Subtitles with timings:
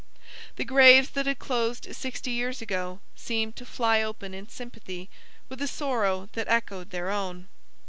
[0.55, 5.11] The graves that had closed sixty years ago, seemed to fly open in sympathy
[5.47, 7.49] with a sorrow that echoed their own.